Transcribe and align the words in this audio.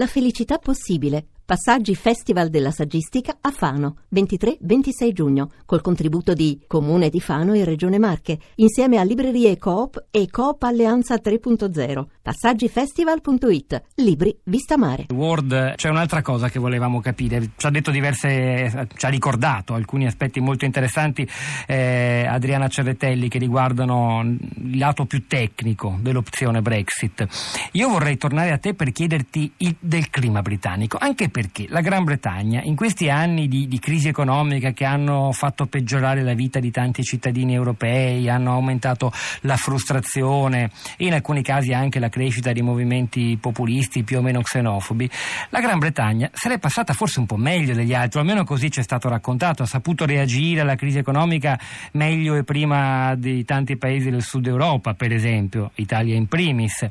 La 0.00 0.06
felicità 0.06 0.56
possibile. 0.56 1.26
Passaggi 1.50 1.96
Festival 1.96 2.48
della 2.48 2.70
Saggistica 2.70 3.38
a 3.40 3.50
Fano, 3.50 3.96
23-26 4.14 5.10
giugno, 5.10 5.50
col 5.66 5.80
contributo 5.80 6.32
di 6.32 6.60
Comune 6.68 7.08
di 7.08 7.20
Fano 7.20 7.54
e 7.54 7.64
Regione 7.64 7.98
Marche, 7.98 8.38
insieme 8.54 8.98
a 8.98 9.02
Librerie 9.02 9.58
Coop 9.58 10.06
e 10.12 10.30
Coop 10.30 10.62
Alleanza 10.62 11.16
3.0. 11.16 12.06
Passaggifestival.it. 12.22 13.82
Libri 13.96 14.38
Vista 14.44 14.76
Mare. 14.76 15.06
Word, 15.12 15.74
c'è 15.74 15.88
un'altra 15.88 16.22
cosa 16.22 16.48
che 16.48 16.60
volevamo 16.60 17.00
capire. 17.00 17.50
Ci 17.56 17.66
ha 17.66 17.70
detto 17.70 17.90
diverse, 17.90 18.86
ci 18.94 19.06
ha 19.06 19.08
ricordato 19.08 19.74
alcuni 19.74 20.06
aspetti 20.06 20.38
molto 20.38 20.64
interessanti 20.64 21.28
eh, 21.66 22.26
Adriana 22.28 22.68
Cerretelli 22.68 23.28
che 23.28 23.38
riguardano 23.38 24.22
il 24.22 24.78
lato 24.78 25.04
più 25.04 25.26
tecnico 25.26 25.98
dell'opzione 26.00 26.62
Brexit. 26.62 27.26
Io 27.72 27.88
vorrei 27.88 28.16
tornare 28.18 28.52
a 28.52 28.58
te 28.58 28.74
per 28.74 28.92
chiederti 28.92 29.52
il, 29.56 29.74
del 29.80 30.10
clima 30.10 30.42
britannico, 30.42 30.96
anche 31.00 31.28
per 31.28 31.38
perché 31.40 31.64
la 31.68 31.80
Gran 31.80 32.04
Bretagna 32.04 32.60
in 32.60 32.76
questi 32.76 33.08
anni 33.08 33.48
di, 33.48 33.66
di, 33.66 33.78
crisi 33.78 34.08
economica 34.08 34.72
che 34.72 34.84
hanno 34.84 35.32
fatto 35.32 35.64
peggiorare 35.64 36.22
la 36.22 36.34
vita 36.34 36.60
di 36.60 36.70
tanti 36.70 37.02
cittadini 37.02 37.54
europei, 37.54 38.28
hanno 38.28 38.52
aumentato 38.52 39.10
la 39.42 39.56
frustrazione 39.56 40.70
e 40.98 41.06
in 41.06 41.14
alcuni 41.14 41.42
casi 41.42 41.72
anche 41.72 41.98
la 41.98 42.10
crescita 42.10 42.52
di 42.52 42.60
movimenti 42.60 43.38
populisti 43.40 44.02
più 44.02 44.18
o 44.18 44.20
meno 44.20 44.42
xenofobi, 44.42 45.08
la 45.48 45.60
Gran 45.60 45.78
Bretagna 45.78 46.28
se 46.34 46.50
l'è 46.50 46.58
passata 46.58 46.92
forse 46.92 47.20
un 47.20 47.26
po' 47.26 47.36
meglio 47.36 47.72
degli 47.72 47.94
altri, 47.94 48.20
almeno 48.20 48.44
così 48.44 48.70
ci 48.70 48.80
è 48.80 48.82
stato 48.82 49.08
raccontato, 49.08 49.62
ha 49.62 49.66
saputo 49.66 50.04
reagire 50.04 50.60
alla 50.60 50.76
crisi 50.76 50.98
economica 50.98 51.58
meglio 51.92 52.34
e 52.34 52.44
prima 52.44 53.14
di 53.14 53.46
tanti 53.46 53.78
paesi 53.78 54.10
del 54.10 54.22
sud 54.22 54.46
Europa, 54.46 54.92
per 54.92 55.10
esempio, 55.10 55.70
Italia 55.76 56.14
in 56.14 56.26
primis. 56.26 56.86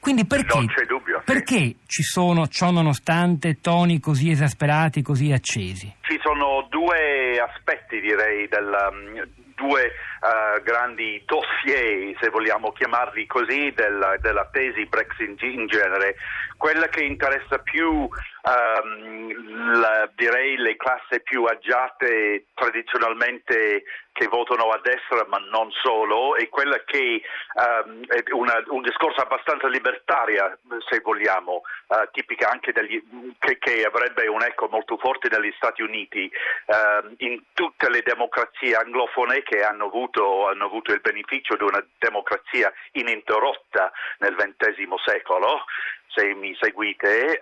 Quindi 0.00 0.24
perché, 0.24 0.56
non 0.56 0.66
c'è 0.66 0.86
dubbio, 0.86 0.99
perché 1.30 1.76
ci 1.86 2.02
sono, 2.02 2.48
ciò 2.48 2.72
nonostante, 2.72 3.60
toni 3.60 4.00
così 4.00 4.30
esasperati, 4.30 5.00
così 5.00 5.30
accesi? 5.30 5.94
Ci 6.00 6.18
sono 6.20 6.66
due 6.68 7.38
aspetti, 7.38 8.00
direi, 8.00 8.48
del, 8.48 8.66
um, 8.66 9.28
due 9.54 9.92
uh, 10.20 10.62
grandi 10.62 11.22
dossier, 11.26 12.16
se 12.20 12.28
vogliamo 12.30 12.72
chiamarli 12.72 13.26
così, 13.26 13.72
del, 13.72 14.16
della 14.20 14.48
tesi 14.52 14.86
Brexit 14.86 15.40
in 15.42 15.66
genere. 15.66 16.16
Quella 16.56 16.88
che 16.88 17.02
interessa 17.04 17.58
più 17.58 18.08
Um, 18.42 19.78
la, 19.78 20.08
direi 20.14 20.56
le 20.56 20.76
classi 20.76 21.20
più 21.22 21.44
agiate 21.44 22.46
tradizionalmente 22.54 23.82
che 24.12 24.26
votano 24.28 24.70
a 24.70 24.80
destra, 24.82 25.26
ma 25.28 25.38
non 25.50 25.70
solo, 25.70 26.36
e 26.36 26.48
quella 26.48 26.82
che 26.84 27.22
um, 27.54 28.04
è 28.06 28.22
una, 28.32 28.62
un 28.68 28.82
discorso 28.82 29.20
abbastanza 29.20 29.68
libertaria, 29.68 30.58
se 30.88 31.00
vogliamo, 31.00 31.62
uh, 31.88 32.08
tipica 32.12 32.48
anche 32.50 32.72
degli, 32.72 33.00
che, 33.38 33.58
che, 33.58 33.84
avrebbe 33.84 34.26
un 34.26 34.42
eco 34.42 34.68
molto 34.70 34.96
forte 34.96 35.28
negli 35.28 35.52
Stati 35.56 35.82
Uniti, 35.82 36.30
uh, 36.66 37.14
in 37.18 37.40
tutte 37.52 37.90
le 37.90 38.02
democrazie 38.02 38.74
anglofone 38.74 39.42
che 39.42 39.62
hanno 39.62 39.86
avuto, 39.86 40.09
hanno 40.18 40.64
avuto 40.64 40.92
il 40.92 41.00
beneficio 41.00 41.56
di 41.56 41.62
una 41.62 41.84
democrazia 41.98 42.72
ininterrotta 42.92 43.92
nel 44.18 44.34
XX 44.34 44.94
secolo 45.04 45.64
se 46.12 46.34
mi 46.34 46.56
seguite, 46.60 47.40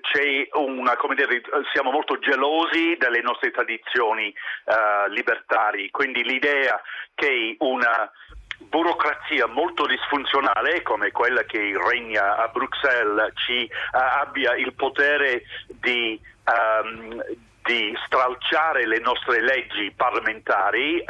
c'è 0.00 0.48
una, 0.52 0.94
dire, 1.14 1.40
siamo 1.72 1.90
molto 1.90 2.18
gelosi 2.18 2.96
delle 2.98 3.22
nostre 3.22 3.50
tradizioni 3.50 4.28
eh, 4.28 5.08
libertrie, 5.08 5.90
quindi 5.90 6.22
l'idea 6.22 6.80
che 7.14 7.56
una 7.60 8.10
burocrazia 8.58 9.46
molto 9.46 9.86
disfunzionale 9.86 10.82
come 10.82 11.10
quella 11.12 11.44
che 11.44 11.76
regna 11.76 12.36
a 12.36 12.48
Bruxelles 12.48 13.32
ci 13.34 13.68
uh, 13.70 13.96
abbia 13.96 14.54
il 14.54 14.72
potere 14.74 15.42
di 15.66 16.18
um, 16.46 17.22
di 17.64 17.96
stralciare 18.04 18.86
le 18.86 18.98
nostre 19.00 19.40
leggi 19.40 19.90
parlamentari 19.96 20.98
eh, 20.98 21.04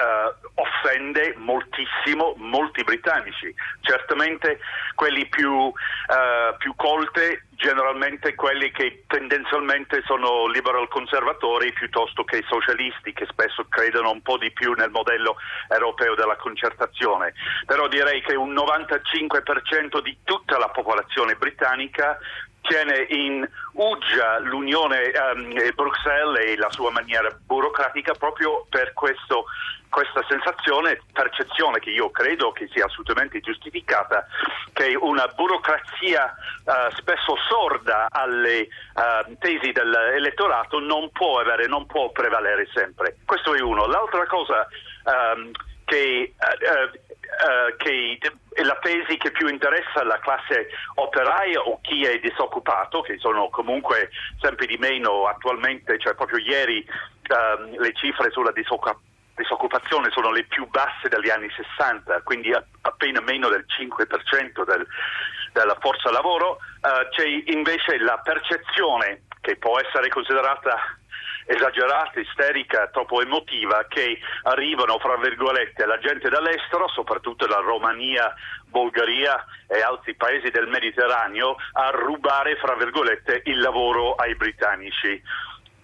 offende 0.54 1.34
moltissimo 1.36 2.34
molti 2.36 2.84
britannici, 2.84 3.52
certamente 3.80 4.60
quelli 4.94 5.26
più, 5.26 5.66
eh, 5.66 6.54
più 6.58 6.74
colte, 6.76 7.46
generalmente 7.50 8.36
quelli 8.36 8.70
che 8.70 9.02
tendenzialmente 9.08 10.02
sono 10.06 10.46
liberal 10.46 10.86
conservatori 10.88 11.72
piuttosto 11.72 12.22
che 12.22 12.44
socialisti 12.46 13.12
che 13.12 13.26
spesso 13.28 13.66
credono 13.68 14.12
un 14.12 14.22
po' 14.22 14.38
di 14.38 14.52
più 14.52 14.74
nel 14.74 14.90
modello 14.90 15.36
europeo 15.68 16.14
della 16.14 16.36
concertazione. 16.36 17.34
Però 17.66 17.88
direi 17.88 18.22
che 18.22 18.36
un 18.36 18.54
95% 18.54 20.00
di 20.00 20.18
tutta 20.22 20.56
la 20.58 20.68
popolazione 20.68 21.34
britannica 21.34 22.16
tiene 22.66 23.06
in 23.10 23.46
uggia 23.72 24.38
l'Unione 24.38 25.12
um, 25.34 25.74
Bruxelles 25.74 26.44
e 26.44 26.56
la 26.56 26.70
sua 26.70 26.90
maniera 26.90 27.28
burocratica 27.46 28.14
proprio 28.14 28.66
per 28.68 28.92
questo, 28.94 29.44
questa 29.90 30.24
sensazione, 30.28 31.00
percezione 31.12 31.78
che 31.78 31.90
io 31.90 32.10
credo 32.10 32.52
che 32.52 32.68
sia 32.72 32.86
assolutamente 32.86 33.40
giustificata, 33.40 34.26
che 34.72 34.96
una 34.98 35.26
burocrazia 35.28 36.34
uh, 36.64 36.90
spesso 36.94 37.36
sorda 37.48 38.08
alle 38.10 38.68
uh, 38.94 39.36
tesi 39.38 39.72
dell'elettorato 39.72 40.78
non 40.80 41.10
può, 41.10 41.40
avere, 41.40 41.66
non 41.66 41.86
può 41.86 42.10
prevalere 42.12 42.66
sempre. 42.72 43.18
Questo 43.26 43.54
è 43.54 43.60
uno. 43.60 43.86
L'altra 43.86 44.26
cosa 44.26 44.66
um, 45.04 45.50
che 45.84 46.32
uh, 46.38 47.13
eh, 47.34 47.76
che 47.76 48.18
la 48.62 48.78
tesi 48.80 49.16
che 49.16 49.30
più 49.30 49.48
interessa 49.48 50.04
la 50.04 50.18
classe 50.20 50.68
operaia 50.94 51.60
o 51.60 51.80
chi 51.82 52.04
è 52.04 52.18
disoccupato, 52.18 53.00
che 53.00 53.18
sono 53.18 53.48
comunque 53.50 54.10
sempre 54.40 54.66
di 54.66 54.76
meno 54.78 55.26
attualmente, 55.26 55.98
cioè 55.98 56.14
proprio 56.14 56.38
ieri 56.38 56.84
uh, 56.86 57.80
le 57.80 57.92
cifre 57.94 58.30
sulla 58.30 58.52
disoccupazione 58.52 59.12
disoccupazione 59.36 60.10
sono 60.10 60.30
le 60.30 60.44
più 60.44 60.68
basse 60.68 61.08
dagli 61.08 61.28
anni 61.28 61.50
60, 61.50 62.22
quindi 62.22 62.52
appena 62.52 63.20
meno 63.20 63.48
del 63.48 63.64
5% 63.66 64.64
del, 64.64 64.86
della 65.52 65.76
forza 65.80 66.12
lavoro, 66.12 66.58
uh, 66.82 67.08
c'è 67.10 67.26
invece 67.46 67.98
la 67.98 68.18
percezione 68.22 69.22
che 69.40 69.56
può 69.56 69.78
essere 69.80 70.08
considerata 70.08 70.78
esagerata, 71.46 72.20
isterica, 72.20 72.88
troppo 72.88 73.20
emotiva 73.20 73.84
che 73.88 74.18
arrivano, 74.44 74.98
fra 74.98 75.16
virgolette, 75.16 75.86
la 75.86 75.98
gente 75.98 76.28
dall'estero, 76.28 76.88
soprattutto 76.88 77.46
da 77.46 77.56
Romania, 77.56 78.32
Bulgaria 78.66 79.44
e 79.68 79.80
altri 79.80 80.14
paesi 80.14 80.50
del 80.50 80.68
Mediterraneo, 80.68 81.56
a 81.72 81.90
rubare, 81.90 82.56
fra 82.56 82.74
virgolette, 82.74 83.42
il 83.44 83.60
lavoro 83.60 84.14
ai 84.14 84.34
britannici. 84.34 85.22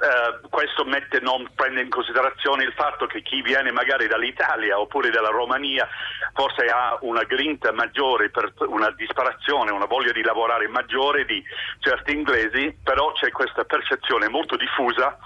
Uh, 0.01 0.49
questo 0.49 0.87
mette, 0.87 1.21
non 1.21 1.47
prende 1.55 1.83
in 1.83 1.91
considerazione 1.91 2.65
il 2.65 2.73
fatto 2.73 3.05
che 3.05 3.21
chi 3.21 3.43
viene 3.43 3.71
magari 3.71 4.07
dall'Italia 4.07 4.81
oppure 4.81 5.11
dalla 5.11 5.29
Romania 5.29 5.87
forse 6.33 6.65
ha 6.69 6.97
una 7.03 7.25
grinta 7.25 7.71
maggiore, 7.71 8.31
una 8.69 8.91
disperazione, 8.93 9.73
una 9.73 9.85
voglia 9.85 10.13
di 10.13 10.23
lavorare 10.23 10.69
maggiore 10.69 11.27
di 11.27 11.45
certi 11.81 12.15
inglesi, 12.15 12.75
però 12.83 13.13
c'è 13.13 13.31
questa 13.31 13.65
percezione 13.65 14.31
molto 14.31 14.57
diffusa 14.57 15.19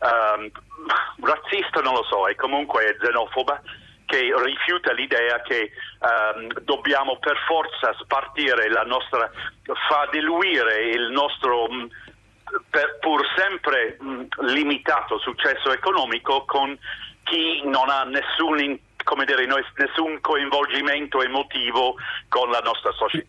um, 0.00 0.50
razzista 1.20 1.80
non 1.80 1.94
lo 1.94 2.04
so, 2.04 2.28
è 2.28 2.34
comunque 2.34 2.96
xenofoba 2.98 3.60
che 4.06 4.32
rifiuta 4.44 4.92
l'idea 4.92 5.40
che 5.42 5.72
um, 5.98 6.48
dobbiamo 6.62 7.18
per 7.18 7.36
forza 7.46 7.92
spartire 8.00 8.70
la 8.70 8.84
nostra, 8.84 9.30
fa 9.88 10.08
diluire 10.12 10.90
il 10.90 11.10
nostro 11.10 11.68
mm, 11.70 11.86
per, 12.70 12.98
pur 13.00 13.26
sempre 13.36 13.98
mm, 14.02 14.22
limitato 14.46 15.18
successo 15.18 15.72
economico 15.72 16.44
con 16.44 16.78
chi 17.24 17.62
non 17.64 17.90
ha 17.90 18.04
nessun, 18.04 18.56
dire, 18.56 19.46
nessun 19.46 20.20
coinvolgimento 20.20 21.20
emotivo 21.22 21.96
con 22.28 22.50
la 22.50 22.60
nostra 22.60 22.92
società. 22.92 23.26